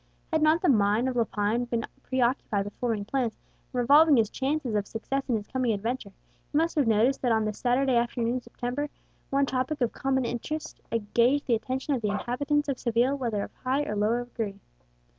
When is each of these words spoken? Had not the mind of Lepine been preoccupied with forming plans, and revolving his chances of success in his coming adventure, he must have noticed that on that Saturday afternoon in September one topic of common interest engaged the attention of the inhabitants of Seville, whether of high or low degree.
Had 0.33 0.41
not 0.41 0.63
the 0.63 0.67
mind 0.67 1.07
of 1.07 1.15
Lepine 1.15 1.65
been 1.69 1.85
preoccupied 2.01 2.65
with 2.65 2.73
forming 2.77 3.05
plans, 3.05 3.35
and 3.71 3.79
revolving 3.79 4.17
his 4.17 4.31
chances 4.31 4.73
of 4.73 4.87
success 4.87 5.29
in 5.29 5.35
his 5.35 5.45
coming 5.47 5.73
adventure, 5.73 6.11
he 6.51 6.57
must 6.57 6.73
have 6.75 6.87
noticed 6.87 7.21
that 7.21 7.31
on 7.31 7.45
that 7.45 7.55
Saturday 7.55 7.95
afternoon 7.97 8.33
in 8.33 8.41
September 8.41 8.89
one 9.29 9.45
topic 9.45 9.79
of 9.79 9.91
common 9.91 10.25
interest 10.25 10.81
engaged 10.91 11.45
the 11.45 11.53
attention 11.53 11.93
of 11.93 12.01
the 12.01 12.09
inhabitants 12.09 12.67
of 12.67 12.79
Seville, 12.79 13.15
whether 13.15 13.43
of 13.43 13.53
high 13.63 13.83
or 13.85 13.95
low 13.95 14.23
degree. 14.23 14.59